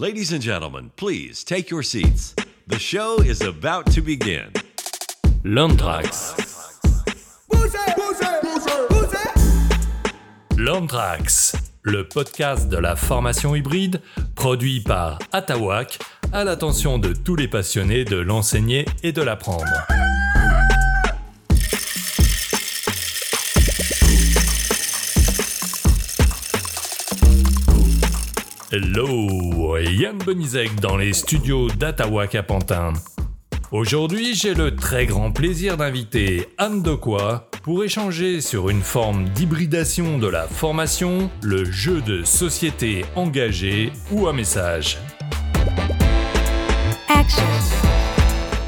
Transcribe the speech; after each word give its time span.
Ladies 0.00 0.32
and 0.32 0.40
gentlemen, 0.40 0.92
please 0.94 1.42
take 1.42 1.70
your 1.70 1.82
seats. 1.82 2.36
The 2.68 2.78
show 2.78 3.16
is 3.20 3.40
about 3.40 3.90
to 3.94 4.00
begin. 4.00 4.52
L'Anthrax. 5.42 6.36
L'Anthrax, 10.56 11.56
le 11.82 12.06
podcast 12.06 12.68
de 12.68 12.76
la 12.76 12.94
formation 12.94 13.56
hybride 13.56 14.00
produit 14.36 14.78
par 14.82 15.18
Atawak 15.32 15.98
à 16.32 16.44
l'attention 16.44 16.98
de 16.98 17.12
tous 17.12 17.34
les 17.34 17.48
passionnés 17.48 18.04
de 18.04 18.18
l'enseigner 18.18 18.84
et 19.02 19.10
de 19.10 19.22
l'apprendre. 19.22 19.97
Hello, 28.70 29.78
Yann 29.78 30.18
Bonizek 30.18 30.78
dans 30.80 30.98
les 30.98 31.14
studios 31.14 31.68
d'Atawak 31.70 32.34
à 32.34 32.42
Pantin. 32.42 32.92
Aujourd'hui, 33.72 34.34
j'ai 34.34 34.52
le 34.52 34.76
très 34.76 35.06
grand 35.06 35.30
plaisir 35.30 35.78
d'inviter 35.78 36.48
Anne 36.58 36.82
Dequoy 36.82 37.40
pour 37.62 37.82
échanger 37.82 38.42
sur 38.42 38.68
une 38.68 38.82
forme 38.82 39.24
d'hybridation 39.30 40.18
de 40.18 40.26
la 40.26 40.46
formation, 40.46 41.30
le 41.40 41.64
jeu 41.64 42.02
de 42.02 42.24
société 42.24 43.06
engagé 43.16 43.90
ou 44.12 44.28
à 44.28 44.34
message. 44.34 44.98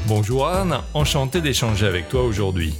Bonjour 0.07 0.47
Anne, 0.47 0.79
enchanté 0.95 1.41
d'échanger 1.41 1.85
avec 1.85 2.09
toi 2.09 2.23
aujourd'hui. 2.23 2.73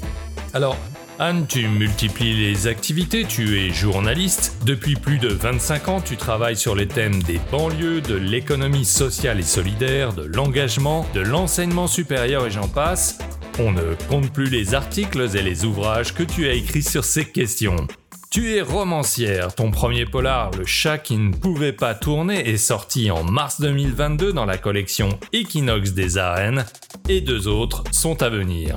Alors, 0.55 0.75
Anne, 1.23 1.45
tu 1.45 1.67
multiplies 1.67 2.34
les 2.34 2.66
activités, 2.66 3.25
tu 3.25 3.59
es 3.59 3.70
journaliste. 3.70 4.57
Depuis 4.66 4.95
plus 4.95 5.20
de 5.20 5.27
25 5.27 5.88
ans, 5.88 6.02
tu 6.02 6.17
travailles 6.17 6.57
sur 6.57 6.75
les 6.75 6.88
thèmes 6.88 7.21
des 7.21 7.39
banlieues, 7.52 8.02
de 8.02 8.16
l'économie 8.16 8.85
sociale 8.85 9.39
et 9.39 9.44
solidaire, 9.44 10.13
de 10.13 10.23
l'engagement, 10.23 11.05
de 11.13 11.22
l'enseignement 11.22 11.86
supérieur 11.86 12.47
et 12.47 12.49
j'en 12.49 12.67
passe. 12.67 13.19
On 13.59 13.72
ne 13.72 13.94
compte 14.09 14.33
plus 14.33 14.49
les 14.49 14.73
articles 14.73 15.30
et 15.36 15.44
les 15.44 15.64
ouvrages 15.64 16.16
que 16.16 16.23
tu 16.23 16.47
as 16.47 16.53
écrits 16.53 16.81
sur 16.81 17.03
ces 17.03 17.25
questions. 17.25 17.86
Tu 18.31 18.55
es 18.55 18.61
romancière. 18.64 19.53
Ton 19.53 19.69
premier 19.69 20.08
polar, 20.08 20.49
Le 20.58 20.66
chat 20.66 20.97
qui 20.97 21.17
ne 21.17 21.36
pouvait 21.36 21.72
pas 21.72 21.94
tourner, 21.94 22.49
est 22.49 22.58
sorti 22.58 23.11
en 23.11 23.23
mars 23.23 23.61
2022 23.61 24.33
dans 24.33 24.45
la 24.45 24.58
collection 24.58 25.09
Equinox 25.33 25.92
des 25.92 26.17
arènes, 26.17 26.66
et 27.09 27.22
deux 27.22 27.47
autres 27.47 27.83
sont 27.92 28.23
à 28.23 28.30
venir. 28.30 28.75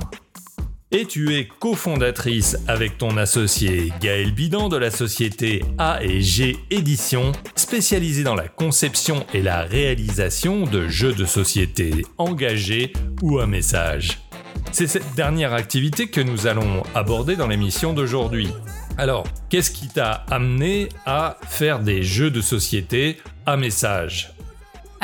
Et 0.97 1.05
tu 1.05 1.35
es 1.35 1.45
cofondatrice 1.59 2.57
avec 2.69 2.97
ton 2.97 3.17
associé 3.17 3.91
Gaël 3.99 4.31
Bidan 4.31 4.69
de 4.69 4.77
la 4.77 4.89
société 4.89 5.61
A 5.77 6.01
et 6.01 6.21
G 6.21 6.55
Éditions, 6.71 7.33
spécialisée 7.53 8.23
dans 8.23 8.33
la 8.33 8.47
conception 8.47 9.25
et 9.33 9.41
la 9.41 9.63
réalisation 9.63 10.63
de 10.63 10.87
jeux 10.87 11.11
de 11.11 11.25
société 11.25 12.05
engagés 12.17 12.93
ou 13.21 13.39
à 13.39 13.45
message. 13.45 14.19
C'est 14.71 14.87
cette 14.87 15.15
dernière 15.15 15.51
activité 15.51 16.07
que 16.07 16.21
nous 16.21 16.47
allons 16.47 16.81
aborder 16.93 17.35
dans 17.35 17.47
l'émission 17.47 17.91
d'aujourd'hui. 17.91 18.47
Alors, 18.97 19.25
qu'est-ce 19.49 19.71
qui 19.71 19.89
t'a 19.89 20.23
amené 20.31 20.87
à 21.05 21.37
faire 21.49 21.79
des 21.79 22.03
jeux 22.03 22.31
de 22.31 22.39
société 22.39 23.17
à 23.45 23.57
message? 23.57 24.34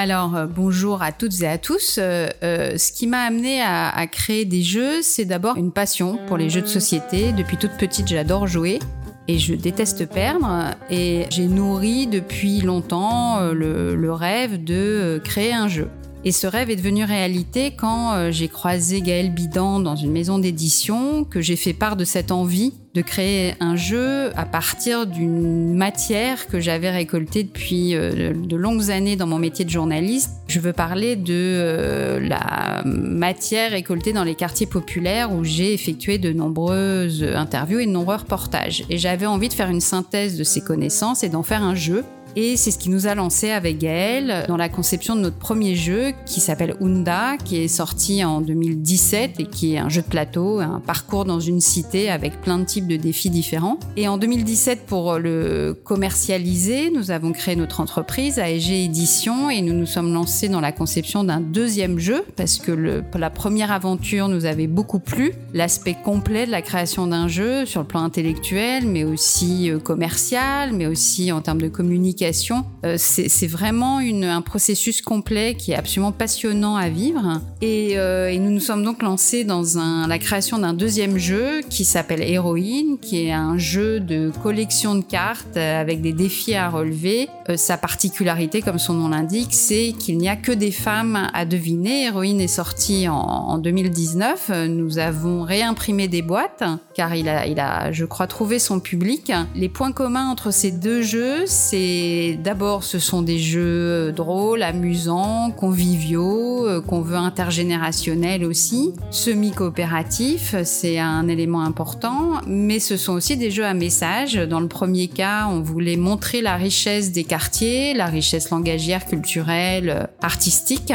Alors 0.02 0.36
euh, 0.36 0.48
bonjour 0.48 1.04
à 1.04 1.12
toutes 1.12 1.42
et 1.42 1.48
à 1.48 1.60
tous. 1.60 2.00
Euh, 2.00 2.28
euh, 2.44 2.76
ce 2.78 2.92
qui 2.92 3.06
m'a 3.06 3.22
amené 3.22 3.62
à, 3.62 4.08
créer 4.08 4.46
des 4.46 4.64
jeux, 4.64 5.04
c'est 5.04 5.26
d'abord 5.26 5.58
une 5.58 5.72
passion 5.72 6.18
pour 6.28 6.38
les 6.38 6.50
jeux 6.50 6.62
de 6.62 6.68
société. 6.68 7.32
Depuis 7.34 7.56
toute 7.56 7.78
petite, 7.78 8.08
j'adore 8.08 8.48
jouer 8.48 8.80
et 9.28 9.38
je 9.38 9.54
déteste 9.54 10.10
perdre. 10.10 10.72
Et 10.90 11.28
j'ai 11.30 11.46
nourri 11.46 12.08
depuis 12.08 12.62
longtemps 12.62 13.52
le, 13.52 14.12
rêve 14.12 14.64
de 14.64 15.22
créer 15.24 15.54
un 15.54 15.68
jeu. 15.68 15.88
Et 16.24 16.32
ce 16.32 16.46
rêve 16.46 16.70
est 16.70 16.76
devenu 16.76 17.04
réalité 17.04 17.72
quand 17.76 18.14
euh, 18.14 18.32
j'ai 18.32 18.48
croisé 18.48 19.02
Gaël 19.02 19.34
Bidan 19.34 19.80
dans 19.80 19.96
une 19.96 20.12
maison 20.12 20.38
d'édition, 20.38 21.24
que 21.24 21.42
j'ai 21.42 21.56
fait 21.56 21.74
part 21.74 21.96
de 21.96 22.06
cette 22.06 22.32
envie 22.32 22.74
de 22.94 23.02
créer 23.02 23.56
un 23.60 23.76
jeu 23.76 24.32
à 24.36 24.46
partir 24.46 25.08
d'une 25.08 25.74
matière 25.74 26.48
que 26.48 26.60
j'avais 26.60 26.92
récoltée 26.92 27.44
depuis 27.44 27.96
euh, 27.96 28.34
de 28.36 28.56
longues 28.56 28.92
années 28.92 29.16
dans 29.16 29.26
mon 29.26 29.40
métier 29.40 29.66
de 29.66 29.70
journaliste. 29.70 30.30
Je 30.48 30.60
veux 30.60 30.74
parler 30.74 31.16
de 31.16 31.34
euh, 31.34 32.20
la 32.20 32.84
matière 32.86 33.72
récoltée 33.72 34.14
dans 34.14 34.26
les 34.26 34.36
quartiers 34.36 34.68
populaires 34.68 35.34
où 35.34 35.44
j'ai 35.44 35.74
effectué 35.74 36.20
de 36.20 36.34
nombreuses 36.34 37.24
interviews 37.24 37.80
et 37.80 37.86
de 37.88 37.92
nombreux 37.92 38.18
reportages. 38.18 38.84
Et 38.90 39.00
j'avais 39.00 39.26
envie 39.26 39.50
de 39.50 39.54
faire 39.54 39.70
une 39.70 39.82
synthèse 39.82 40.38
de 40.38 40.44
ces 40.44 40.62
connaissances 40.62 41.24
et 41.24 41.30
d'en 41.30 41.44
faire 41.44 41.64
un 41.64 41.76
jeu 41.76 42.04
et 42.36 42.56
c'est 42.56 42.72
ce 42.72 42.78
qui 42.78 42.90
nous 42.90 43.08
a 43.08 43.16
lancé 43.16 43.50
avec 43.50 43.78
Gaël 43.78 44.46
dans 44.48 44.58
la 44.58 44.70
conception 44.70 45.16
de 45.16 45.22
notre 45.22 45.36
premier 45.36 45.76
jeu 45.76 46.14
qui 46.26 46.40
s'appelle 46.40 46.76
Unda, 46.82 47.36
qui 47.44 47.58
est 47.58 47.68
sorti 47.68 48.24
en 48.24 48.40
2017 48.42 49.40
et 49.40 49.46
qui 49.46 49.74
est 49.74 49.78
un 49.78 49.90
jeu 49.90 50.02
de 50.02 50.08
plateau, 50.08 50.60
un 50.60 50.80
parcours 50.80 51.26
dans 51.26 51.40
une 51.40 51.60
cité 51.60 52.10
avec 52.10 52.40
plein 52.42 52.60
de 52.60 52.64
types 52.64 52.88
de 52.88 52.96
défis 52.96 53.30
différents. 53.30 53.80
Et 53.98 54.08
en 54.08 54.18
2017, 54.18 54.86
pour 54.86 55.18
le 55.18 55.78
commercialiser, 55.84 56.90
nous 56.92 57.12
avons 57.12 57.34
créé 57.34 57.56
notre 57.56 57.82
entreprise 57.82 58.40
AEG 58.40 58.86
Édition 58.86 59.50
et 59.50 59.62
nous 59.62 59.74
nous 59.74 59.86
sommes 59.86 60.14
lancés 60.14 60.48
dans 60.48 60.62
la 60.62 60.72
conception 60.72 61.24
d'un 61.24 61.42
deuxième 61.42 62.00
jeu 62.00 62.24
parce 62.38 62.58
que 62.58 63.02
la 63.14 63.30
première 63.30 63.72
aventure 63.72 64.30
nous 64.30 64.46
avait 64.46 64.68
beaucoup 64.68 65.00
plu. 65.00 65.34
L'aspect 65.54 65.98
complet 66.02 66.46
de 66.46 66.52
la 66.52 66.62
création 66.62 67.08
d'un 67.08 67.28
jeu 67.28 67.66
sur 67.66 67.82
le 67.82 67.88
plan 67.88 68.04
intellectuel, 68.04 68.88
mais 68.88 69.04
aussi 69.04 69.70
euh, 69.70 69.80
commercial, 69.80 70.72
mais 70.72 70.88
aussi 70.88 71.32
en 71.32 71.42
termes 71.42 71.62
de 71.62 71.68
communication 71.68 72.21
euh, 72.24 72.96
c'est 72.98 73.48
vraiment 73.48 73.98
un 74.00 74.42
processus 74.42 75.02
complet 75.02 75.56
qui 75.56 75.72
est 75.72 75.76
absolument 75.76 76.12
passionnant 76.12 76.76
à 76.76 76.90
vivre. 76.90 77.42
Euh, 77.64 78.28
et, 78.28 78.38
nous 78.38 78.52
nous 78.52 78.60
sommes 78.60 78.84
donc 78.84 79.02
lancés 79.02 79.44
dans 79.44 79.64
la 80.08 80.20
création 80.20 80.60
d'un 80.60 80.74
deuxième 80.74 81.18
jeu 81.18 81.62
qui 81.70 81.86
s'appelle 81.86 82.22
Héroïne, 82.22 82.98
qui 83.00 83.26
est 83.26 83.32
un 83.32 83.58
jeu 83.58 84.00
de 84.00 84.32
collection 84.44 84.96
de 84.96 85.04
cartes 85.04 85.58
avec 85.58 86.02
des 86.02 86.14
défis 86.14 86.56
à 86.56 86.70
relever. 86.70 87.28
Euh, 87.50 87.58
sa 87.58 87.78
particularité, 87.78 88.62
comme 88.62 88.80
son 88.80 88.94
nom 88.94 89.10
l'indique, 89.10 89.54
c'est 89.54 89.94
qu'il 89.98 90.18
n'y 90.18 90.30
a 90.30 90.36
que 90.36 90.52
des 90.52 90.72
femmes 90.72 91.30
à 91.34 91.46
deviner. 91.46 92.06
Héroïne 92.06 92.42
est 92.42 92.48
sorti 92.48 93.08
en, 93.08 93.58
2019. 93.58 94.52
Nous 94.70 94.98
avons 94.98 95.44
réimprimé 95.44 96.08
des 96.08 96.22
boîtes 96.22 96.64
car 96.96 97.16
il 97.16 97.30
a, 97.30 97.92
je 97.92 98.06
crois, 98.06 98.28
trouvé 98.28 98.60
son 98.60 98.80
public. 98.80 99.32
Les 99.56 99.70
points 99.70 99.92
communs 99.92 100.30
entre 100.30 100.52
ces 100.52 100.72
deux 100.72 101.02
jeux, 101.02 101.46
c'est 101.46 102.11
d'abord, 102.44 102.84
ce 102.84 103.00
sont 103.00 103.22
des 103.22 103.40
jeux 103.40 104.12
drôles, 104.12 104.64
amusants, 104.64 105.52
conviviaux, 105.52 106.68
euh, 106.68 106.82
qu'on 106.82 107.02
veut 107.02 107.16
intergénérationnels 107.16 108.46
aussi. 108.46 108.94
Semi-coopératifs, 109.12 110.56
c'est 110.64 111.00
un 111.00 111.28
élément 111.28 111.62
important, 111.62 112.42
mais 112.48 112.80
ce 112.80 112.98
sont 112.98 113.14
aussi 113.14 113.38
des 113.38 113.52
jeux 113.52 113.66
à 113.66 113.74
message. 113.74 114.36
Dans 114.36 114.60
le 114.60 114.68
premier 114.68 115.08
cas, 115.08 115.48
on 115.50 115.62
voulait 115.62 115.98
montrer 115.98 116.42
la 116.42 116.56
richesse 116.56 117.12
des 117.12 117.24
quartiers, 117.24 117.94
la 117.94 118.06
richesse 118.06 118.50
langagière, 118.50 119.06
culturelle, 119.06 120.08
artistique. 120.22 120.94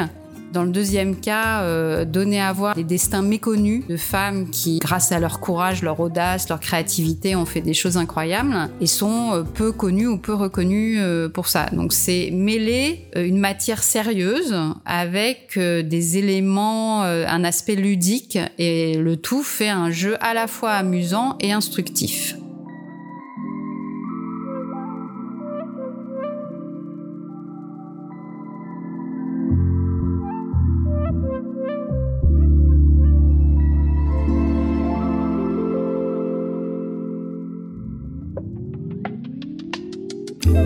Dans 0.57 0.65
le 0.65 0.71
deuxième 0.71 1.17
cas, 1.17 1.65
euh, 1.65 2.07
donner 2.07 2.41
à 2.41 2.51
voir 2.51 2.75
des 2.75 2.83
destins 2.83 3.21
méconnus 3.21 3.87
de 3.87 3.99
femmes 3.99 4.49
qui, 4.49 4.79
grâce 4.79 5.13
à 5.13 5.21
leur 5.21 5.39
courage, 5.39 5.83
leur 5.83 6.01
audace, 6.01 6.49
leur 6.49 6.61
créativité, 6.61 7.37
ont 7.37 7.45
fait 7.45 7.61
des 7.61 7.75
choses 7.75 7.99
incroyables 7.99 8.71
et 8.81 8.87
sont 8.87 9.35
euh, 9.35 9.43
peu 9.43 9.71
connues 9.71 10.07
ou 10.07 10.17
peu 10.17 10.33
reconnues 10.33 10.99
euh, 10.99 11.29
pour 11.29 11.49
ça. 11.49 11.67
Donc 11.73 11.93
c'est 11.93 12.31
mêler 12.33 13.07
une 13.17 13.37
matière 13.37 13.83
sérieuse 13.83 14.57
avec 14.87 15.59
des 15.59 16.17
éléments, 16.17 17.03
un 17.03 17.45
aspect 17.45 17.75
ludique 17.75 18.39
et 18.57 18.97
le 18.97 19.19
tout 19.19 19.43
fait 19.43 19.69
un 19.69 19.91
jeu 19.91 20.17
à 20.21 20.33
la 20.33 20.47
fois 20.47 20.71
amusant 20.71 21.37
et 21.41 21.53
instructif. 21.53 22.35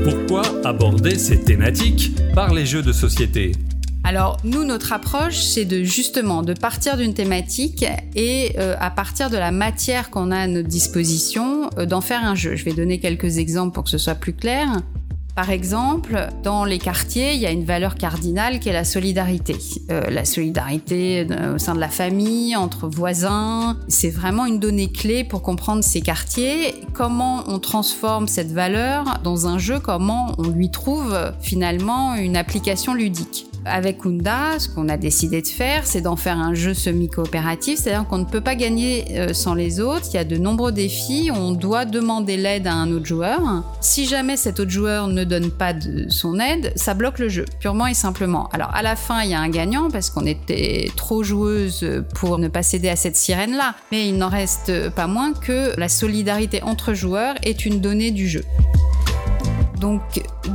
Pourquoi 0.04 0.42
aborder 0.64 1.18
ces 1.18 1.40
thématiques 1.40 2.12
par 2.34 2.52
les 2.52 2.66
jeux 2.66 2.82
de 2.82 2.92
société 2.92 3.52
alors 4.02 4.38
nous, 4.44 4.64
notre 4.64 4.94
approche, 4.94 5.36
c'est 5.36 5.66
de 5.66 5.84
justement 5.84 6.42
de 6.42 6.54
partir 6.54 6.96
d'une 6.96 7.12
thématique 7.12 7.84
et 8.16 8.54
euh, 8.58 8.74
à 8.80 8.90
partir 8.90 9.28
de 9.28 9.36
la 9.36 9.52
matière 9.52 10.08
qu'on 10.08 10.30
a 10.30 10.38
à 10.38 10.46
notre 10.46 10.68
disposition, 10.68 11.68
euh, 11.76 11.84
d'en 11.84 12.00
faire 12.00 12.24
un 12.24 12.34
jeu. 12.34 12.56
Je 12.56 12.64
vais 12.64 12.72
donner 12.72 12.98
quelques 12.98 13.36
exemples 13.36 13.74
pour 13.74 13.84
que 13.84 13.90
ce 13.90 13.98
soit 13.98 14.14
plus 14.14 14.32
clair. 14.32 14.80
Par 15.40 15.48
exemple, 15.48 16.28
dans 16.42 16.66
les 16.66 16.78
quartiers, 16.78 17.32
il 17.32 17.40
y 17.40 17.46
a 17.46 17.50
une 17.50 17.64
valeur 17.64 17.94
cardinale 17.94 18.60
qui 18.60 18.68
est 18.68 18.74
la 18.74 18.84
solidarité. 18.84 19.56
Euh, 19.90 20.10
la 20.10 20.26
solidarité 20.26 21.26
euh, 21.30 21.54
au 21.54 21.58
sein 21.58 21.74
de 21.74 21.80
la 21.80 21.88
famille, 21.88 22.54
entre 22.56 22.88
voisins, 22.88 23.78
c'est 23.88 24.10
vraiment 24.10 24.44
une 24.44 24.58
donnée 24.58 24.92
clé 24.92 25.24
pour 25.24 25.40
comprendre 25.40 25.82
ces 25.82 26.02
quartiers. 26.02 26.74
Comment 26.92 27.44
on 27.46 27.58
transforme 27.58 28.28
cette 28.28 28.52
valeur 28.52 29.18
dans 29.24 29.46
un 29.46 29.56
jeu, 29.56 29.80
comment 29.80 30.34
on 30.36 30.50
lui 30.50 30.70
trouve 30.70 31.16
finalement 31.40 32.16
une 32.16 32.36
application 32.36 32.92
ludique? 32.92 33.46
Avec 33.66 34.06
Unda, 34.06 34.58
ce 34.58 34.68
qu'on 34.68 34.88
a 34.88 34.96
décidé 34.96 35.42
de 35.42 35.46
faire, 35.46 35.86
c'est 35.86 36.00
d'en 36.00 36.16
faire 36.16 36.38
un 36.38 36.54
jeu 36.54 36.72
semi-coopératif, 36.72 37.78
c'est-à-dire 37.78 38.08
qu'on 38.08 38.18
ne 38.18 38.24
peut 38.24 38.40
pas 38.40 38.54
gagner 38.54 39.04
euh, 39.12 39.34
sans 39.34 39.54
les 39.54 39.80
autres. 39.80 40.06
Il 40.12 40.14
y 40.14 40.18
a 40.18 40.24
de 40.24 40.38
nombreux 40.38 40.72
défis, 40.72 41.30
on 41.34 41.52
doit 41.52 41.84
demander 41.84 42.36
l'aide 42.38 42.66
à 42.66 42.72
un 42.72 42.90
autre 42.90 43.04
joueur. 43.04 43.40
Si 43.80 44.06
jamais 44.06 44.36
cet 44.36 44.60
autre 44.60 44.70
joueur 44.70 45.08
ne 45.08 45.24
donne 45.24 45.50
pas 45.50 45.74
de 45.74 46.08
son 46.08 46.40
aide, 46.40 46.72
ça 46.74 46.94
bloque 46.94 47.18
le 47.18 47.28
jeu, 47.28 47.44
purement 47.60 47.86
et 47.86 47.94
simplement. 47.94 48.48
Alors 48.52 48.74
à 48.74 48.82
la 48.82 48.96
fin, 48.96 49.22
il 49.22 49.30
y 49.30 49.34
a 49.34 49.40
un 49.40 49.50
gagnant 49.50 49.90
parce 49.90 50.08
qu'on 50.08 50.26
était 50.26 50.90
trop 50.96 51.22
joueuse 51.22 51.86
pour 52.14 52.38
ne 52.38 52.48
pas 52.48 52.62
céder 52.62 52.88
à 52.88 52.96
cette 52.96 53.16
sirène-là, 53.16 53.74
mais 53.92 54.08
il 54.08 54.16
n'en 54.16 54.30
reste 54.30 54.90
pas 54.90 55.06
moins 55.06 55.34
que 55.34 55.78
la 55.78 55.88
solidarité 55.88 56.62
entre 56.62 56.94
joueurs 56.94 57.34
est 57.42 57.66
une 57.66 57.80
donnée 57.80 58.10
du 58.10 58.26
jeu. 58.26 58.42
Donc, 59.80 60.02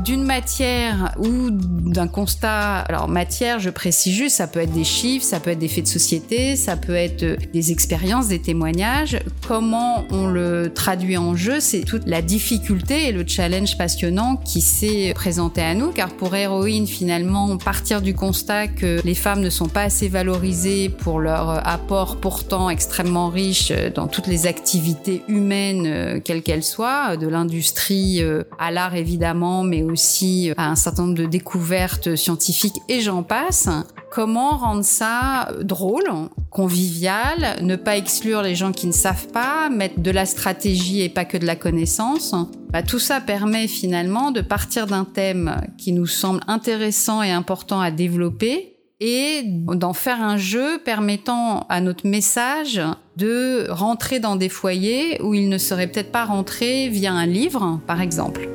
d'une 0.03 0.23
matière 0.23 1.15
ou 1.17 1.49
d'un 1.49 2.07
constat, 2.07 2.79
alors 2.79 3.07
matière, 3.07 3.59
je 3.59 3.69
précise 3.69 4.13
juste, 4.13 4.35
ça 4.35 4.47
peut 4.47 4.59
être 4.59 4.73
des 4.73 4.83
chiffres, 4.83 5.25
ça 5.25 5.39
peut 5.39 5.49
être 5.49 5.59
des 5.59 5.67
faits 5.67 5.85
de 5.85 5.89
société, 5.89 6.55
ça 6.55 6.77
peut 6.77 6.95
être 6.95 7.23
euh, 7.23 7.37
des 7.53 7.71
expériences, 7.71 8.27
des 8.27 8.39
témoignages. 8.39 9.19
Comment 9.47 10.05
on 10.11 10.27
le 10.27 10.71
traduit 10.73 11.17
en 11.17 11.35
jeu, 11.35 11.59
c'est 11.59 11.81
toute 11.81 12.07
la 12.07 12.21
difficulté 12.21 13.07
et 13.07 13.11
le 13.11 13.25
challenge 13.25 13.77
passionnant 13.77 14.37
qui 14.37 14.61
s'est 14.61 15.11
présenté 15.15 15.61
à 15.61 15.73
nous, 15.73 15.91
car 15.91 16.09
pour 16.09 16.35
Héroïne, 16.35 16.87
finalement, 16.87 17.57
partir 17.57 18.01
du 18.01 18.13
constat 18.13 18.67
que 18.67 19.01
les 19.03 19.15
femmes 19.15 19.41
ne 19.41 19.49
sont 19.49 19.67
pas 19.67 19.83
assez 19.83 20.07
valorisées 20.07 20.89
pour 20.89 21.19
leur 21.19 21.67
apport 21.67 22.17
pourtant 22.17 22.69
extrêmement 22.69 23.29
riche 23.29 23.71
dans 23.95 24.07
toutes 24.07 24.27
les 24.27 24.45
activités 24.45 25.23
humaines, 25.27 25.85
euh, 25.87 26.19
quelles 26.23 26.43
qu'elles 26.43 26.63
soient, 26.63 27.17
de 27.17 27.27
l'industrie 27.27 28.21
euh, 28.21 28.43
à 28.59 28.71
l'art 28.71 28.93
évidemment, 28.95 29.14
mais 29.63 29.83
aussi 29.83 30.51
à 30.57 30.69
un 30.69 30.75
certain 30.75 31.03
nombre 31.03 31.17
de 31.17 31.25
découvertes 31.25 32.15
scientifiques 32.15 32.81
et 32.89 33.01
j'en 33.01 33.23
passe. 33.23 33.69
Comment 34.11 34.57
rendre 34.57 34.83
ça 34.83 35.49
drôle, 35.61 36.09
convivial, 36.49 37.57
ne 37.61 37.75
pas 37.75 37.97
exclure 37.97 38.41
les 38.41 38.55
gens 38.55 38.71
qui 38.71 38.87
ne 38.87 38.93
savent 38.93 39.27
pas, 39.27 39.69
mettre 39.69 39.99
de 39.99 40.11
la 40.11 40.25
stratégie 40.25 41.01
et 41.01 41.09
pas 41.09 41.25
que 41.25 41.37
de 41.37 41.45
la 41.45 41.55
connaissance? 41.55 42.33
Bah, 42.71 42.81
Tout 42.81 42.99
ça 42.99 43.19
permet 43.19 43.67
finalement 43.67 44.31
de 44.31 44.41
partir 44.41 44.87
d'un 44.87 45.05
thème 45.05 45.61
qui 45.77 45.91
nous 45.91 46.07
semble 46.07 46.39
intéressant 46.47 47.21
et 47.23 47.31
important 47.31 47.81
à 47.81 47.91
développer 47.91 48.75
et 49.01 49.41
d'en 49.45 49.93
faire 49.93 50.21
un 50.21 50.37
jeu 50.37 50.79
permettant 50.83 51.65
à 51.67 51.81
notre 51.81 52.07
message 52.07 52.81
de 53.17 53.67
rentrer 53.69 54.19
dans 54.19 54.35
des 54.35 54.49
foyers 54.49 55.21
où 55.21 55.33
il 55.33 55.49
ne 55.49 55.57
serait 55.57 55.87
peut-être 55.87 56.11
pas 56.11 56.25
rentré 56.25 56.89
via 56.89 57.11
un 57.11 57.25
livre, 57.25 57.81
par 57.87 58.01
exemple. 58.01 58.54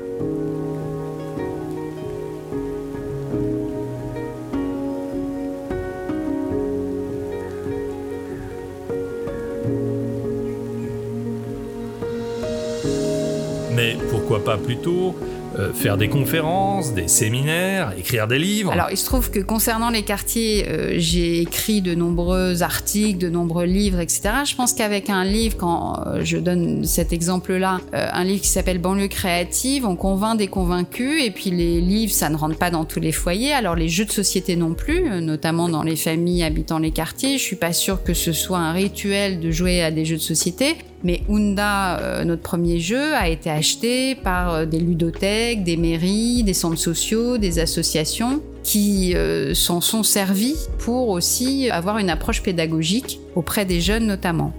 Pourquoi 14.31 14.45
pas 14.45 14.63
plutôt 14.63 15.17
euh, 15.59 15.73
faire 15.73 15.97
des 15.97 16.09
conférences, 16.09 16.95
des 16.95 17.09
séminaires, 17.09 17.93
écrire 17.99 18.29
des 18.29 18.39
livres. 18.39 18.71
Alors, 18.71 18.87
il 18.93 18.97
se 18.97 19.05
trouve 19.05 19.33
que 19.33 19.41
concernant 19.41 19.91
les 19.91 20.03
quartiers, 20.03 20.69
euh, 20.69 20.95
j'ai 20.99 21.41
écrit 21.41 21.83
de 21.83 21.97
nombreux 21.97 22.63
articles, 22.63 23.19
de 23.19 23.29
nombreux 23.29 23.65
livres, 23.65 23.99
etc. 23.99 24.31
Je 24.49 24.55
pense 24.55 24.73
qu'avec 24.73 25.11
un 25.11 25.25
livre, 25.25 25.57
quand 25.57 26.05
euh, 26.07 26.21
je 26.23 26.37
donne 26.37 26.85
cet 26.85 27.13
exemple-là, 27.13 27.81
un 27.93 28.23
livre 28.23 28.43
qui 28.43 28.49
s'appelle 28.49 28.79
Banlieue 28.79 29.09
créative, 29.09 29.85
on 29.85 29.97
convainc 29.97 30.39
des 30.39 30.47
convaincus, 30.47 31.25
et 31.25 31.33
puis 31.33 31.51
les 31.51 31.81
livres, 31.81 32.13
ça 32.13 32.29
ne 32.29 32.37
rentre 32.37 32.57
pas 32.57 32.71
dans 32.71 32.85
tous 32.85 33.01
les 33.01 33.11
foyers. 33.11 33.53
Alors, 33.53 33.75
les 33.75 33.89
jeux 33.89 34.05
de 34.05 34.13
société 34.13 34.55
non 34.55 34.75
plus, 34.75 35.21
notamment 35.21 35.69
dans 35.69 35.83
les 35.83 35.97
familles 35.97 36.45
habitant 36.45 36.79
les 36.79 36.93
quartiers. 36.93 37.37
Je 37.37 37.43
suis 37.43 37.57
pas 37.57 37.73
sûre 37.73 38.05
que 38.05 38.15
ce 38.15 38.33
soit 38.33 38.59
un 38.59 38.71
rituel 38.71 39.41
de 39.41 39.51
jouer 39.51 39.83
à 39.83 39.91
des 39.91 40.05
jeux 40.05 40.19
de 40.19 40.23
société. 40.23 40.77
Mais 41.03 41.23
Unda, 41.31 42.25
notre 42.25 42.43
premier 42.43 42.79
jeu, 42.79 43.15
a 43.15 43.29
été 43.29 43.51
acheté 43.51 44.15
par 44.15 44.67
des 44.67 44.79
ludothèques 44.79 45.65
des 45.65 45.77
mairies, 45.77 46.43
des 46.43 46.55
centres 46.55 46.79
sociaux, 46.79 47.39
des 47.39 47.59
associations 47.59 48.43
qui 48.63 49.15
euh, 49.15 49.55
s'en 49.55 49.81
sont 49.81 50.03
servis 50.03 50.57
pour 50.79 51.09
aussi 51.09 51.71
avoir 51.71 51.99
une 51.99 52.11
approche 52.11 52.43
pédagogique 52.43 53.21
auprès 53.35 53.65
des 53.65 53.81
jeunes 53.81 54.07
notamment. 54.07 54.53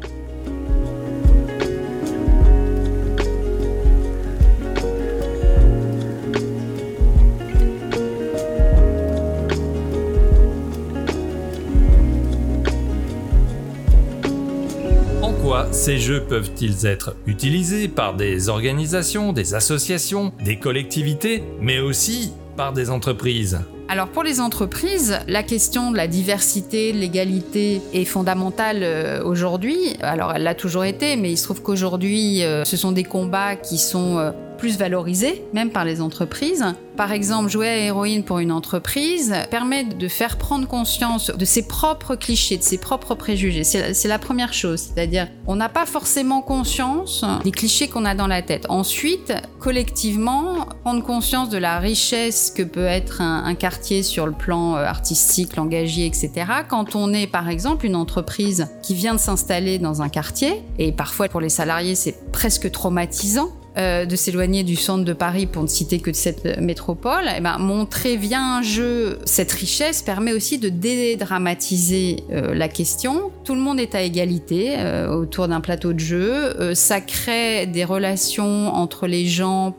Ces 15.71 15.97
jeux 15.97 16.21
peuvent-ils 16.21 16.85
être 16.85 17.15
utilisés 17.25 17.87
par 17.87 18.15
des 18.15 18.49
organisations, 18.49 19.31
des 19.31 19.55
associations, 19.55 20.33
des 20.43 20.57
collectivités, 20.57 21.43
mais 21.61 21.79
aussi 21.79 22.33
par 22.57 22.73
des 22.73 22.89
entreprises? 22.89 23.59
Alors 23.87 24.07
pour 24.07 24.23
les 24.23 24.39
entreprises, 24.39 25.19
la 25.27 25.43
question 25.43 25.91
de 25.91 25.97
la 25.97 26.07
diversité, 26.07 26.93
de 26.93 26.97
l'égalité 26.97 27.81
est 27.93 28.05
fondamentale 28.05 28.79
euh, 28.83 29.23
aujourd'hui. 29.23 29.97
Alors 30.01 30.33
elle 30.33 30.43
l'a 30.43 30.55
toujours 30.55 30.85
été, 30.85 31.15
mais 31.15 31.31
il 31.31 31.37
se 31.37 31.43
trouve 31.43 31.61
qu'aujourd'hui, 31.61 32.43
euh, 32.43 32.63
ce 32.63 32.77
sont 32.77 32.91
des 32.91 33.03
combats 33.03 33.55
qui 33.55 33.77
sont 33.77 34.17
euh, 34.17 34.31
plus 34.61 34.77
valorisé, 34.77 35.43
même 35.53 35.71
par 35.71 35.85
les 35.85 36.01
entreprises. 36.01 36.63
Par 36.95 37.11
exemple, 37.11 37.49
jouer 37.49 37.67
à 37.67 37.77
héroïne 37.77 38.23
pour 38.23 38.37
une 38.37 38.51
entreprise 38.51 39.33
permet 39.49 39.85
de 39.85 40.07
faire 40.07 40.37
prendre 40.37 40.67
conscience 40.67 41.31
de 41.35 41.45
ses 41.45 41.63
propres 41.67 42.15
clichés, 42.15 42.57
de 42.57 42.61
ses 42.61 42.77
propres 42.77 43.15
préjugés. 43.15 43.63
C'est 43.63 44.07
la 44.07 44.19
première 44.19 44.53
chose, 44.53 44.91
c'est-à-dire 44.93 45.27
on 45.47 45.55
n'a 45.55 45.67
pas 45.67 45.87
forcément 45.87 46.43
conscience 46.43 47.25
des 47.43 47.49
clichés 47.49 47.87
qu'on 47.87 48.05
a 48.05 48.13
dans 48.13 48.27
la 48.27 48.43
tête. 48.43 48.67
Ensuite, 48.69 49.33
collectivement, 49.59 50.67
prendre 50.83 51.01
conscience 51.03 51.49
de 51.49 51.57
la 51.57 51.79
richesse 51.79 52.53
que 52.55 52.61
peut 52.61 52.85
être 52.85 53.19
un, 53.19 53.43
un 53.45 53.55
quartier 53.55 54.03
sur 54.03 54.27
le 54.27 54.33
plan 54.33 54.75
euh, 54.75 54.83
artistique, 54.83 55.55
langagier, 55.55 56.05
etc. 56.05 56.29
Quand 56.69 56.95
on 56.95 57.13
est 57.13 57.25
par 57.25 57.49
exemple 57.49 57.87
une 57.87 57.95
entreprise 57.95 58.67
qui 58.83 58.93
vient 58.93 59.15
de 59.15 59.19
s'installer 59.19 59.79
dans 59.79 60.03
un 60.03 60.09
quartier, 60.09 60.61
et 60.77 60.91
parfois 60.91 61.29
pour 61.29 61.41
les 61.41 61.49
salariés 61.49 61.95
c'est 61.95 62.31
presque 62.31 62.69
traumatisant, 62.69 63.49
euh, 63.77 64.05
de 64.05 64.17
s'éloigner 64.17 64.63
du 64.63 64.75
centre 64.75 65.05
de 65.05 65.13
Paris 65.13 65.45
pour 65.45 65.63
ne 65.63 65.67
citer 65.67 65.99
que 65.99 66.11
de 66.11 66.15
cette 66.15 66.59
métropole, 66.59 67.23
eh 67.37 67.39
ben, 67.39 67.57
montrer 67.57 68.17
via 68.17 68.41
un 68.41 68.61
jeu 68.61 69.19
cette 69.23 69.53
richesse 69.53 70.01
permet 70.01 70.33
aussi 70.33 70.57
de 70.57 70.67
dédramatiser 70.67 72.23
euh, 72.31 72.53
la 72.53 72.67
question. 72.67 73.31
Tout 73.45 73.55
le 73.55 73.61
monde 73.61 73.79
est 73.79 73.95
à 73.95 74.01
égalité 74.01 74.75
euh, 74.77 75.07
autour 75.13 75.47
d'un 75.47 75.61
plateau 75.61 75.93
de 75.93 75.99
jeu. 75.99 76.73
ça 76.75 76.99
crée 76.99 77.65
des 77.65 77.85
relations 77.85 78.67
entre 78.75 79.07
les 79.07 79.25
gens 79.25 79.75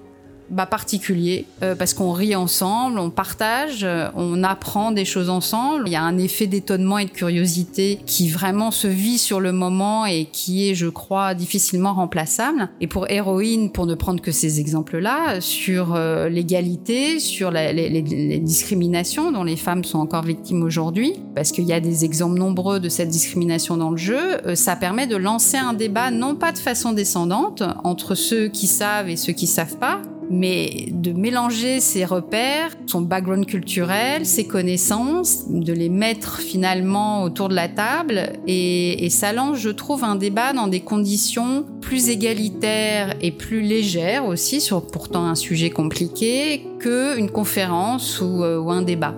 bah, 0.51 0.67
particulier 0.67 1.47
euh, 1.63 1.75
parce 1.75 1.95
qu'on 1.95 2.13
rit 2.13 2.35
ensemble, 2.37 2.99
on 2.99 3.11
partage, 3.11 3.85
euh, 3.85 4.09
on 4.15 4.45
apprend 4.45 4.93
des 4.93 5.05
choses 5.05 5.31
ensemble. 5.31 5.85
Il 5.87 5.93
y 5.93 5.97
a 5.97 6.03
un 6.03 6.19
effet 6.19 6.47
d'étonnement 6.47 6.99
et 6.99 7.07
de 7.07 7.11
curiosité 7.11 7.99
qui 8.07 8.29
vraiment 8.29 8.71
se 8.71 8.87
vit 8.87 9.19
sur 9.19 9.41
le 9.41 9.53
moment 9.53 10.05
et 10.05 10.27
qui 10.31 10.69
est, 10.69 10.75
je 10.75 10.89
crois, 10.89 11.35
difficilement 11.35 11.95
remplaçable. 11.95 12.69
Et 12.81 12.87
pour 12.87 13.11
Héroïne, 13.11 13.71
pour 13.71 13.87
ne 13.87 13.95
prendre 13.95 14.21
que 14.21 14.33
ces 14.33 14.61
exemples-là, 14.61 15.41
sur 15.41 15.95
euh, 15.95 16.29
l'égalité, 16.29 17.19
sur 17.19 17.51
les, 17.51 17.73
les, 17.73 18.39
discriminations 18.39 19.33
dont 19.33 19.45
les 19.45 19.57
femmes 19.57 19.85
sont 19.85 19.99
encore 19.99 20.23
victimes 20.23 20.63
aujourd'hui, 20.63 21.15
parce 21.35 21.53
qu'il 21.53 21.65
y 21.65 21.73
a 21.73 21.81
des 21.81 22.05
exemples 22.05 22.39
nombreux 22.39 22.81
de 22.81 22.89
cette 22.89 23.09
discrimination 23.09 23.77
dans 23.77 23.91
le 23.91 23.97
jeu, 23.97 24.39
ça 24.55 24.77
permet 24.77 25.07
de 25.07 25.17
lancer 25.17 25.57
un 25.57 25.73
débat 25.73 26.11
non 26.11 26.35
pas 26.35 26.53
de 26.53 26.59
façon 26.59 26.93
descendante 26.93 27.63
entre 27.85 28.15
ceux 28.15 28.49
qui 28.49 28.67
savent 28.67 29.09
et 29.09 29.17
ceux 29.17 29.33
qui 29.33 29.47
savent 29.47 29.77
pas, 29.77 30.01
mais 30.33 30.87
de 30.91 31.12
mélanger 31.12 31.81
ses 31.81 32.05
repères, 32.05 32.71
son 32.87 33.03
background 33.03 33.47
culturel, 33.47 34.27
ses 34.27 34.47
connaissances, 34.47 35.49
de 35.49 35.73
les 35.73 35.89
mettre 35.89 36.41
finalement 36.41 37.23
autour 37.23 37.49
de 37.49 37.55
la 37.55 37.69
table 37.69 38.33
et, 38.47 39.05
et 39.05 39.11
ça 39.11 39.33
lance, 39.33 39.59
je 39.59 39.71
trouve, 39.71 40.05
un 40.05 40.17
débat 40.17 40.53
dans 40.53 40.69
des 40.69 40.81
conditions 40.81 41.65
plus 41.81 42.09
égalitaires 42.09 43.15
et 43.21 43.31
plus 43.31 43.61
légères 43.61 44.27
aussi 44.27 44.61
sur 44.61 44.87
pourtant 44.87 45.27
un 45.27 45.35
sujet 45.35 45.71
compliqué 45.71 46.65
qu'une 46.79 47.31
conférence 47.31 48.21
ou, 48.21 48.43
euh, 48.43 48.59
ou 48.59 48.71
un 48.71 48.83
débat. 48.83 49.15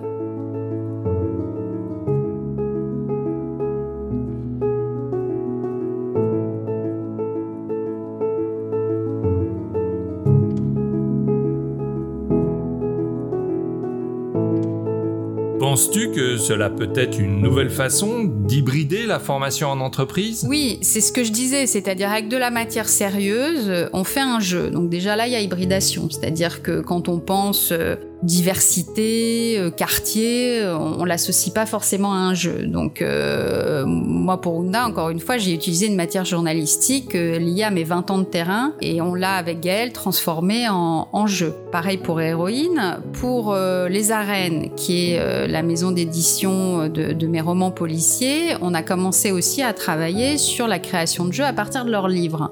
Penses-tu 15.75 16.11
que 16.11 16.37
cela 16.37 16.69
peut 16.69 16.93
être 16.95 17.19
une 17.19 17.41
nouvelle 17.41 17.69
façon 17.69 18.23
d'hybrider 18.45 19.05
la 19.05 19.19
formation 19.19 19.69
en 19.69 19.79
entreprise? 19.79 20.45
Oui, 20.47 20.77
c'est 20.81 21.01
ce 21.01 21.11
que 21.11 21.23
je 21.23 21.31
disais, 21.31 21.67
c'est-à-dire 21.67 22.11
avec 22.11 22.27
de 22.27 22.37
la 22.37 22.51
matière 22.51 22.87
sérieuse, 22.87 23.89
on 23.93 24.03
fait 24.03 24.21
un 24.21 24.39
jeu. 24.39 24.69
Donc 24.69 24.89
déjà 24.89 25.15
là, 25.15 25.27
il 25.27 25.33
y 25.33 25.35
a 25.35 25.41
hybridation, 25.41 26.09
c'est-à-dire 26.09 26.61
que 26.61 26.81
quand 26.81 27.09
on 27.09 27.19
pense 27.19 27.71
euh, 27.71 27.95
diversité, 28.23 29.57
euh, 29.57 29.69
quartier, 29.69 30.63
on, 30.65 31.05
l'associe 31.05 31.53
pas 31.53 31.65
forcément 31.65 32.13
à 32.13 32.17
un 32.17 32.33
jeu. 32.33 32.65
Donc 32.65 33.01
euh, 33.01 33.85
moi 33.85 34.41
pour 34.41 34.55
Ounda, 34.55 34.85
encore 34.85 35.09
une 35.09 35.19
fois, 35.19 35.37
j'ai 35.37 35.53
utilisé 35.53 35.87
une 35.87 35.95
matière 35.95 36.25
journalistique 36.25 37.15
euh, 37.15 37.37
liée 37.37 37.63
à 37.63 37.71
mes 37.71 37.83
20 37.83 38.11
ans 38.11 38.17
de 38.17 38.23
terrain 38.23 38.73
et 38.81 39.01
on 39.01 39.13
l'a 39.13 39.35
avec 39.35 39.59
Gaël 39.59 39.93
transformé 39.93 40.67
en, 40.69 41.27
jeu. 41.27 41.53
Pareil 41.71 41.97
pour 41.97 42.21
Héroïne, 42.21 42.99
pour 43.13 43.53
euh, 43.53 43.89
Les 43.89 44.11
Arènes, 44.11 44.69
qui 44.75 45.11
est 45.11 45.19
euh, 45.19 45.47
la 45.47 45.63
maison 45.63 45.91
d'édition 45.91 46.87
de, 46.87 47.27
mes 47.27 47.41
romans 47.41 47.71
policiers, 47.71 48.34
on 48.61 48.73
a 48.73 48.83
commencé 48.83 49.31
aussi 49.31 49.61
à 49.61 49.73
travailler 49.73 50.37
sur 50.37 50.67
la 50.67 50.79
création 50.79 51.25
de 51.25 51.33
jeux 51.33 51.45
à 51.45 51.53
partir 51.53 51.85
de 51.85 51.91
leurs 51.91 52.07
livres. 52.07 52.51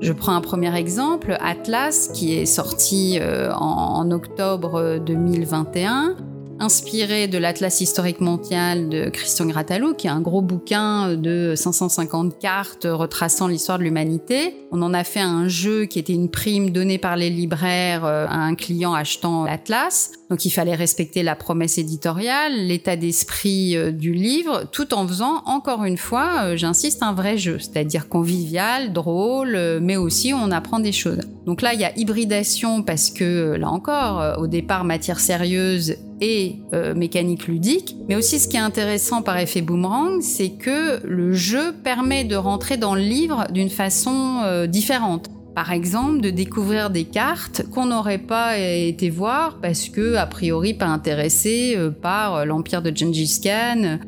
Je 0.00 0.12
prends 0.12 0.34
un 0.34 0.40
premier 0.40 0.74
exemple, 0.76 1.36
Atlas, 1.40 2.08
qui 2.12 2.34
est 2.34 2.46
sorti 2.46 3.18
euh, 3.20 3.52
en, 3.54 4.00
en, 4.00 4.10
octobre 4.10 4.98
2021, 4.98 6.16
inspiré 6.62 7.26
de 7.26 7.38
l'Atlas 7.38 7.80
historique 7.80 8.20
mondial 8.20 8.88
de 8.88 9.10
Christian 9.10 9.46
Gratalou, 9.46 9.94
qui 9.94 10.06
est 10.06 10.10
un 10.10 10.20
gros 10.20 10.42
bouquin 10.42 11.14
de 11.16 11.54
550 11.56 12.38
cartes 12.38 12.86
retraçant 12.88 13.48
l'histoire 13.48 13.78
de 13.78 13.82
l'humanité. 13.82 14.54
On 14.70 14.80
en 14.82 14.94
a 14.94 15.02
fait 15.02 15.20
un 15.20 15.48
jeu 15.48 15.86
qui 15.86 15.98
était 15.98 16.12
une 16.12 16.30
prime 16.30 16.70
donnée 16.70 16.98
par 16.98 17.16
les 17.16 17.30
libraires 17.30 18.04
euh, 18.04 18.26
à 18.28 18.36
un 18.36 18.54
client 18.54 18.94
achetant 18.94 19.44
l'Atlas. 19.44 20.12
Donc 20.30 20.44
il 20.44 20.50
fallait 20.50 20.76
respecter 20.76 21.24
la 21.24 21.34
promesse 21.34 21.78
éditoriale, 21.78 22.54
l'état 22.54 22.94
d'esprit 22.94 23.76
euh, 23.76 23.90
du 23.90 24.12
livre, 24.12 24.64
tout 24.70 24.94
en 24.94 25.06
faisant, 25.06 25.42
encore 25.46 25.84
une 25.84 25.98
fois, 25.98 26.44
euh, 26.44 26.56
j'insiste, 26.56 27.02
un 27.02 27.12
vrai 27.12 27.38
jeu, 27.38 27.58
c'est-à-dire 27.58 28.08
convivial, 28.08 28.92
drôle, 28.92 29.80
mais 29.82 29.96
aussi 29.96 30.32
on 30.32 30.52
apprend 30.52 30.78
des 30.78 30.92
choses. 30.92 31.18
Donc 31.44 31.60
là, 31.60 31.74
il 31.74 31.80
y 31.80 31.84
a 31.84 31.98
hybridation 31.98 32.84
parce 32.84 33.10
que, 33.10 33.56
là 33.56 33.68
encore, 33.68 34.38
au 34.38 34.46
départ, 34.46 34.84
matière 34.84 35.18
sérieuse 35.18 35.96
et 36.22 36.60
euh, 36.72 36.94
mécanique 36.94 37.48
ludique. 37.48 37.96
Mais 38.08 38.14
aussi, 38.14 38.38
ce 38.38 38.46
qui 38.46 38.56
est 38.56 38.60
intéressant 38.60 39.22
par 39.22 39.38
effet 39.38 39.60
boomerang, 39.60 40.22
c'est 40.22 40.50
que 40.50 41.04
le 41.04 41.32
jeu 41.32 41.72
permet 41.82 42.22
de 42.22 42.36
rentrer 42.36 42.76
dans 42.76 42.94
le 42.94 43.00
livre 43.00 43.48
d'une 43.50 43.68
façon 43.68 44.40
euh, 44.44 44.68
différente. 44.68 45.30
Par 45.56 45.72
exemple, 45.72 46.20
de 46.20 46.30
découvrir 46.30 46.90
des 46.90 47.04
cartes 47.04 47.62
qu'on 47.72 47.86
n'aurait 47.86 48.18
pas 48.18 48.56
été 48.56 49.10
voir 49.10 49.58
parce 49.60 49.88
que, 49.88 50.14
a 50.14 50.26
priori, 50.26 50.74
pas 50.74 50.86
intéressé 50.86 51.74
euh, 51.76 51.90
par 51.90 52.46
l'empire 52.46 52.82
de 52.82 52.96
Gengis 52.96 53.40
Khan 53.42 53.98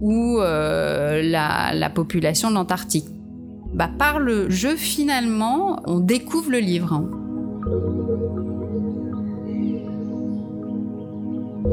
ou 0.00 0.38
la, 0.38 1.72
la, 1.74 1.90
population 1.90 2.50
de 2.50 2.54
l'Antarctique. 2.54 3.06
Bah, 3.72 3.90
par 3.98 4.20
le 4.20 4.48
jeu, 4.48 4.76
finalement, 4.76 5.80
on 5.86 5.98
découvre 5.98 6.50
le 6.50 6.58
livre. 6.58 7.02
Quel 11.64 11.72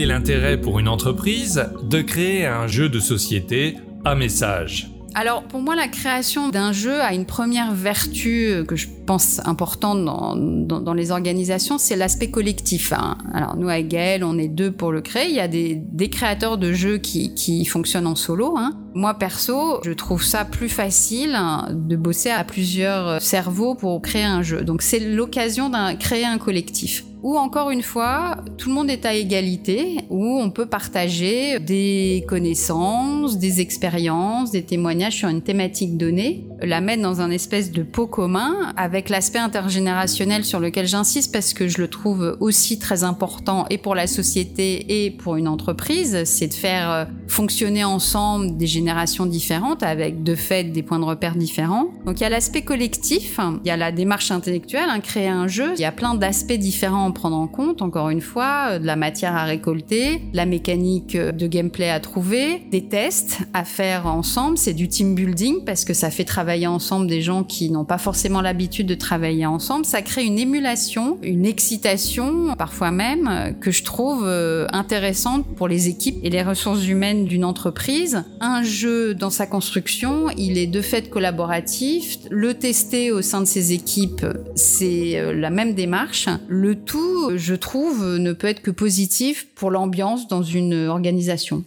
est 0.00 0.06
l'intérêt 0.06 0.60
pour 0.60 0.80
une 0.80 0.88
entreprise 0.88 1.64
de 1.84 2.00
créer 2.00 2.46
un 2.46 2.66
jeu 2.66 2.88
de 2.88 2.98
société 2.98 3.76
à 4.04 4.16
message? 4.16 4.90
Alors 5.14 5.44
pour 5.44 5.60
moi, 5.60 5.76
la 5.76 5.86
création 5.86 6.48
d'un 6.48 6.72
jeu 6.72 7.00
a 7.00 7.14
une 7.14 7.26
première 7.26 7.72
vertu 7.72 8.64
que 8.66 8.74
je 8.74 8.88
pense 9.04 9.40
importante 9.44 10.04
dans, 10.04 10.36
dans, 10.36 10.94
les 10.94 11.10
organisations, 11.10 11.78
c'est 11.78 11.96
l'aspect 11.96 12.30
collectif. 12.30 12.92
Hein. 12.92 13.18
Alors 13.32 13.56
nous, 13.56 13.68
à 13.68 13.80
Gaël, 13.82 14.24
on 14.24 14.38
est 14.38 14.48
deux 14.48 14.72
pour 14.72 14.92
le 14.92 15.00
créer. 15.00 15.28
Il 15.28 15.34
y 15.34 15.40
a 15.40 15.48
des, 15.48 15.76
des 15.76 16.08
créateurs 16.10 16.58
de 16.58 16.72
jeux 16.72 16.98
qui, 16.98 17.34
qui 17.34 17.64
fonctionnent 17.64 18.06
en 18.06 18.14
solo. 18.14 18.54
Hein. 18.56 18.72
Moi, 18.94 19.14
perso, 19.14 19.80
je 19.84 19.92
trouve 19.92 20.22
ça 20.22 20.44
plus 20.44 20.68
facile 20.68 21.38
de 21.70 21.96
bosser 21.96 22.30
à 22.30 22.44
plusieurs 22.44 23.20
cerveaux 23.22 23.74
pour 23.74 24.00
créer 24.02 24.24
un 24.24 24.42
jeu. 24.42 24.62
Donc 24.62 24.82
c'est 24.82 25.00
l'occasion 25.00 25.70
de 25.70 25.96
créer 25.96 26.24
un 26.24 26.38
collectif 26.38 27.04
où 27.22 27.38
encore 27.38 27.70
une 27.70 27.82
fois, 27.82 28.36
tout 28.58 28.68
le 28.68 28.74
monde 28.74 28.90
est 28.90 29.06
à 29.06 29.14
égalité, 29.14 29.98
où 30.10 30.40
on 30.40 30.50
peut 30.50 30.66
partager 30.66 31.60
des 31.60 32.24
connaissances, 32.26 33.38
des 33.38 33.60
expériences, 33.60 34.50
des 34.50 34.64
témoignages 34.64 35.16
sur 35.16 35.28
une 35.28 35.42
thématique 35.42 35.96
donnée, 35.96 36.44
la 36.60 36.80
mettre 36.80 37.02
dans 37.02 37.20
un 37.20 37.30
espèce 37.30 37.70
de 37.70 37.82
pot 37.82 38.08
commun 38.08 38.72
avec 38.76 38.91
l'aspect 39.08 39.38
intergénérationnel 39.38 40.44
sur 40.44 40.60
lequel 40.60 40.86
j'insiste 40.86 41.32
parce 41.32 41.54
que 41.54 41.68
je 41.68 41.78
le 41.78 41.88
trouve 41.88 42.36
aussi 42.40 42.78
très 42.78 43.04
important 43.04 43.66
et 43.70 43.78
pour 43.78 43.94
la 43.94 44.06
société 44.06 45.04
et 45.04 45.10
pour 45.10 45.36
une 45.36 45.48
entreprise, 45.48 46.24
c'est 46.24 46.48
de 46.48 46.54
faire 46.54 47.08
fonctionner 47.28 47.84
ensemble 47.84 48.56
des 48.56 48.66
générations 48.66 49.26
différentes 49.26 49.82
avec 49.82 50.22
de 50.22 50.34
fait 50.34 50.64
des 50.64 50.82
points 50.82 50.98
de 50.98 51.04
repère 51.04 51.36
différents. 51.36 51.88
Donc 52.06 52.20
il 52.20 52.22
y 52.22 52.26
a 52.26 52.30
l'aspect 52.30 52.62
collectif, 52.62 53.38
il 53.64 53.68
y 53.68 53.70
a 53.70 53.76
la 53.76 53.92
démarche 53.92 54.30
intellectuelle, 54.30 54.88
hein, 54.88 55.00
créer 55.00 55.28
un 55.28 55.48
jeu, 55.48 55.72
il 55.74 55.80
y 55.80 55.84
a 55.84 55.92
plein 55.92 56.14
d'aspects 56.14 56.52
différents 56.52 57.08
à 57.08 57.12
prendre 57.12 57.36
en 57.36 57.46
compte, 57.46 57.82
encore 57.82 58.10
une 58.10 58.20
fois, 58.20 58.78
de 58.78 58.86
la 58.86 58.96
matière 58.96 59.34
à 59.34 59.44
récolter, 59.44 60.22
la 60.32 60.46
mécanique 60.46 61.16
de 61.16 61.46
gameplay 61.46 61.90
à 61.90 62.00
trouver, 62.00 62.62
des 62.70 62.88
tests 62.88 63.38
à 63.52 63.64
faire 63.64 64.06
ensemble, 64.06 64.58
c'est 64.58 64.74
du 64.74 64.88
team 64.88 65.14
building 65.14 65.64
parce 65.64 65.84
que 65.84 65.94
ça 65.94 66.10
fait 66.10 66.24
travailler 66.24 66.66
ensemble 66.66 67.06
des 67.06 67.22
gens 67.22 67.44
qui 67.44 67.70
n'ont 67.70 67.84
pas 67.84 67.98
forcément 67.98 68.40
l'habitude 68.40 68.81
de 68.84 68.94
travailler 68.94 69.46
ensemble, 69.46 69.84
ça 69.84 70.02
crée 70.02 70.24
une 70.24 70.38
émulation, 70.38 71.18
une 71.22 71.46
excitation 71.46 72.54
parfois 72.56 72.90
même 72.90 73.54
que 73.60 73.70
je 73.70 73.84
trouve 73.84 74.26
intéressante 74.72 75.46
pour 75.56 75.68
les 75.68 75.88
équipes 75.88 76.18
et 76.22 76.30
les 76.30 76.42
ressources 76.42 76.86
humaines 76.86 77.24
d'une 77.24 77.44
entreprise. 77.44 78.24
Un 78.40 78.62
jeu 78.62 79.14
dans 79.14 79.30
sa 79.30 79.46
construction, 79.46 80.28
il 80.36 80.58
est 80.58 80.66
de 80.66 80.80
fait 80.80 81.10
collaboratif, 81.10 82.18
le 82.30 82.54
tester 82.54 83.10
au 83.10 83.22
sein 83.22 83.40
de 83.40 83.46
ses 83.46 83.72
équipes, 83.72 84.26
c'est 84.54 85.32
la 85.34 85.50
même 85.50 85.74
démarche. 85.74 86.28
Le 86.48 86.74
tout 86.74 87.36
je 87.36 87.54
trouve, 87.54 88.16
ne 88.18 88.32
peut 88.32 88.48
être 88.48 88.62
que 88.62 88.70
positif 88.70 89.46
pour 89.54 89.70
l'ambiance 89.70 90.28
dans 90.28 90.42
une 90.42 90.86
organisation. 90.86 91.64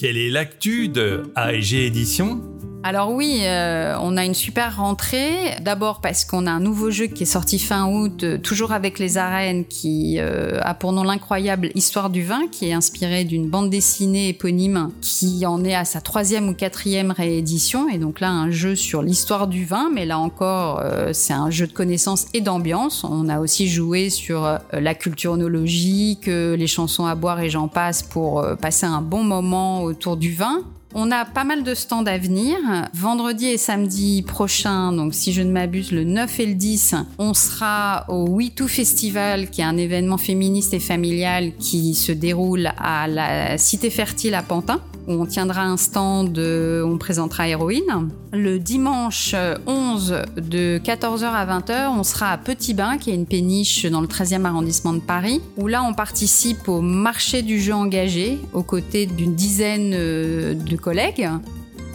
Quelle 0.00 0.16
est 0.16 0.30
l'actu 0.30 0.88
de 0.88 1.24
AEG 1.36 1.74
Édition 1.74 2.40
alors 2.82 3.12
oui, 3.12 3.40
euh, 3.42 3.94
on 4.00 4.16
a 4.16 4.24
une 4.24 4.34
super 4.34 4.78
rentrée. 4.78 5.54
D'abord 5.60 6.00
parce 6.00 6.24
qu'on 6.24 6.46
a 6.46 6.50
un 6.50 6.60
nouveau 6.60 6.90
jeu 6.90 7.08
qui 7.08 7.24
est 7.24 7.26
sorti 7.26 7.58
fin 7.58 7.86
août, 7.86 8.24
euh, 8.24 8.38
toujours 8.38 8.72
avec 8.72 8.98
les 8.98 9.18
arènes, 9.18 9.66
qui 9.66 10.16
euh, 10.18 10.60
a 10.62 10.72
pour 10.72 10.92
nom 10.92 11.02
l'incroyable 11.02 11.70
Histoire 11.74 12.08
du 12.08 12.22
vin, 12.24 12.48
qui 12.50 12.68
est 12.68 12.72
inspiré 12.72 13.24
d'une 13.24 13.50
bande 13.50 13.68
dessinée 13.68 14.30
éponyme 14.30 14.90
qui 15.02 15.44
en 15.44 15.62
est 15.62 15.74
à 15.74 15.84
sa 15.84 16.00
troisième 16.00 16.48
ou 16.48 16.54
quatrième 16.54 17.10
réédition. 17.10 17.86
Et 17.90 17.98
donc 17.98 18.18
là, 18.18 18.30
un 18.30 18.50
jeu 18.50 18.74
sur 18.74 19.02
l'histoire 19.02 19.46
du 19.46 19.66
vin, 19.66 19.90
mais 19.92 20.06
là 20.06 20.18
encore, 20.18 20.82
c'est 21.12 21.34
un 21.34 21.50
jeu 21.50 21.66
de 21.66 21.72
connaissances 21.72 22.26
et 22.32 22.40
d'ambiance. 22.40 23.04
On 23.04 23.28
a 23.28 23.40
aussi 23.40 23.68
joué 23.68 24.08
sur 24.08 24.58
la 24.72 24.94
culture 24.94 25.32
onologique, 25.32 26.26
les 26.26 26.66
chansons 26.66 27.06
à 27.06 27.14
boire 27.14 27.40
et 27.40 27.50
j'en 27.50 27.68
passe 27.68 28.02
pour 28.02 28.44
passer 28.60 28.86
un 28.86 29.02
bon 29.02 29.22
moment 29.22 29.82
autour 29.82 30.16
du 30.16 30.34
vin. 30.34 30.64
On 30.92 31.10
a 31.12 31.24
pas 31.24 31.44
mal 31.44 31.62
de 31.62 31.74
stands 31.74 32.04
à 32.06 32.18
venir. 32.18 32.56
Vendredi 32.94 33.46
et 33.46 33.58
samedi 33.58 34.22
prochain, 34.22 34.92
donc 34.92 35.14
si 35.14 35.32
je 35.32 35.40
ne 35.40 35.52
m'abuse, 35.52 35.92
le 35.92 36.02
9 36.02 36.40
et 36.40 36.46
le 36.46 36.54
10, 36.54 36.96
on 37.18 37.32
sera 37.32 38.06
au 38.08 38.26
We2 38.26 38.66
Festival, 38.66 39.50
qui 39.50 39.60
est 39.60 39.64
un 39.64 39.76
événement 39.76 40.18
féministe 40.18 40.74
et 40.74 40.80
familial 40.80 41.52
qui 41.58 41.94
se 41.94 42.10
déroule 42.10 42.72
à 42.76 43.06
la 43.06 43.56
Cité 43.56 43.88
Fertile 43.88 44.34
à 44.34 44.42
Pantin 44.42 44.80
où 45.06 45.12
on 45.12 45.26
tiendra 45.26 45.62
un 45.62 45.76
stand, 45.76 46.38
on 46.38 46.98
présentera 46.98 47.48
Héroïne. 47.48 48.10
Le 48.32 48.58
dimanche 48.58 49.34
11 49.66 50.22
de 50.36 50.78
14h 50.78 51.24
à 51.24 51.46
20h, 51.46 51.88
on 51.98 52.02
sera 52.02 52.32
à 52.32 52.38
Petit 52.38 52.74
Bain, 52.74 52.98
qui 52.98 53.10
est 53.10 53.14
une 53.14 53.26
péniche 53.26 53.86
dans 53.86 54.00
le 54.00 54.06
13e 54.06 54.44
arrondissement 54.44 54.92
de 54.92 55.00
Paris, 55.00 55.40
où 55.56 55.66
là 55.66 55.82
on 55.82 55.94
participe 55.94 56.68
au 56.68 56.80
marché 56.80 57.42
du 57.42 57.60
jeu 57.60 57.74
engagé, 57.74 58.38
aux 58.52 58.62
côtés 58.62 59.06
d'une 59.06 59.34
dizaine 59.34 59.90
de 59.90 60.76
collègues 60.76 61.28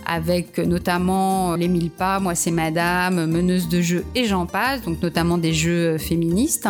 avec 0.06 0.60
notamment 0.60 1.56
les 1.56 1.68
mille 1.68 1.90
pas, 1.90 2.20
moi 2.20 2.36
c'est 2.36 2.52
madame, 2.52 3.26
meneuse 3.26 3.68
de 3.68 3.82
jeux 3.82 4.06
et 4.14 4.26
j'en 4.26 4.46
passe, 4.46 4.84
donc 4.84 5.02
notamment 5.02 5.38
des 5.38 5.54
jeux 5.54 5.98
féministes. 5.98 6.68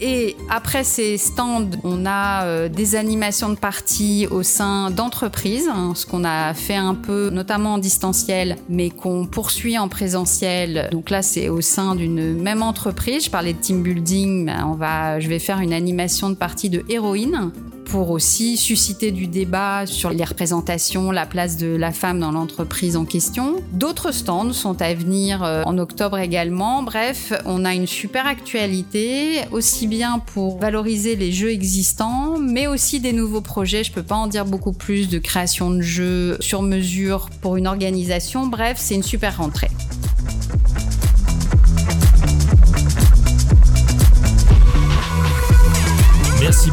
Et 0.00 0.36
après 0.50 0.84
ces 0.84 1.18
stands, 1.18 1.70
on 1.84 2.04
a 2.04 2.44
euh, 2.44 2.68
des 2.68 2.96
animations 2.96 3.48
de 3.48 3.54
parties 3.54 4.26
au 4.30 4.42
sein 4.42 4.90
d'entreprises, 4.90 5.68
hein, 5.72 5.92
ce 5.94 6.04
qu'on 6.04 6.24
a 6.24 6.52
fait 6.52 6.74
un 6.74 6.94
peu, 6.94 7.30
notamment 7.30 7.74
en 7.74 7.78
distanciel, 7.78 8.56
mais 8.68 8.90
qu'on 8.90 9.26
poursuit 9.26 9.78
en 9.78 9.88
présentiel. 9.88 10.88
Donc 10.90 11.10
là, 11.10 11.22
c'est 11.22 11.48
au 11.48 11.60
sein 11.60 11.94
d'une 11.94 12.34
même 12.34 12.62
entreprise. 12.62 13.26
Je 13.26 13.30
parlais 13.30 13.52
de 13.52 13.58
team 13.58 13.82
building, 13.82 14.50
on 14.66 14.72
va, 14.72 15.20
je 15.20 15.28
vais 15.28 15.38
faire 15.38 15.60
une 15.60 15.72
animation 15.72 16.28
de 16.28 16.34
partie 16.34 16.70
de 16.70 16.84
héroïne 16.88 17.52
pour 17.84 18.10
aussi 18.10 18.56
susciter 18.56 19.12
du 19.12 19.26
débat 19.26 19.86
sur 19.86 20.10
les 20.10 20.24
représentations, 20.24 21.10
la 21.10 21.26
place 21.26 21.56
de 21.56 21.76
la 21.76 21.92
femme 21.92 22.20
dans 22.20 22.32
l'entreprise 22.32 22.96
en 22.96 23.04
question. 23.04 23.56
D'autres 23.72 24.12
stands 24.12 24.52
sont 24.52 24.80
à 24.82 24.94
venir 24.94 25.42
euh, 25.42 25.62
en 25.64 25.78
octobre 25.78 26.18
également. 26.18 26.82
Bref, 26.82 27.32
on 27.44 27.64
a 27.64 27.74
une 27.74 27.86
super 27.86 28.26
actualité, 28.26 29.40
aussi 29.52 29.86
bien 29.86 30.18
pour 30.18 30.58
valoriser 30.58 31.16
les 31.16 31.32
jeux 31.32 31.50
existants, 31.50 32.38
mais 32.38 32.66
aussi 32.66 33.00
des 33.00 33.12
nouveaux 33.12 33.40
projets. 33.40 33.84
Je 33.84 33.92
peux 33.92 34.02
pas 34.02 34.16
en 34.16 34.26
dire 34.26 34.44
beaucoup 34.44 34.72
plus 34.72 35.08
de 35.08 35.18
création 35.18 35.70
de 35.70 35.80
jeux 35.80 36.36
sur 36.40 36.62
mesure 36.62 37.28
pour 37.40 37.56
une 37.56 37.66
organisation. 37.66 38.46
Bref, 38.46 38.76
c'est 38.78 38.94
une 38.94 39.02
super 39.02 39.38
rentrée. 39.38 39.70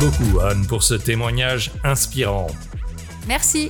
Beaucoup 0.02 0.40
Anne 0.40 0.66
pour 0.66 0.82
ce 0.82 0.96
témoignage 0.96 1.70
inspirant. 1.84 2.48
Merci. 3.28 3.70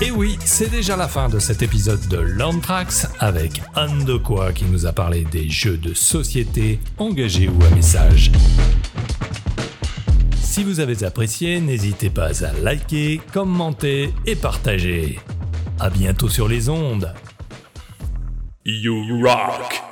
Et 0.00 0.12
oui, 0.12 0.38
c'est 0.44 0.70
déjà 0.70 0.96
la 0.96 1.08
fin 1.08 1.28
de 1.28 1.40
cet 1.40 1.62
épisode 1.62 2.06
de 2.06 2.18
Landtrax 2.18 3.08
avec 3.18 3.60
Anne 3.74 4.04
Decoy 4.04 4.54
qui 4.54 4.66
nous 4.66 4.86
a 4.86 4.92
parlé 4.92 5.24
des 5.24 5.50
jeux 5.50 5.78
de 5.78 5.94
société 5.94 6.78
engagés 6.98 7.48
ou 7.48 7.64
à 7.64 7.74
message. 7.74 8.30
Si 10.40 10.62
vous 10.62 10.78
avez 10.78 11.02
apprécié, 11.02 11.60
n'hésitez 11.60 12.10
pas 12.10 12.44
à 12.44 12.52
liker, 12.52 13.20
commenter 13.32 14.14
et 14.26 14.36
partager. 14.36 15.18
À 15.80 15.90
bientôt 15.90 16.28
sur 16.28 16.46
les 16.46 16.68
ondes. 16.68 17.12
You 18.72 19.16
rock! 19.16 19.89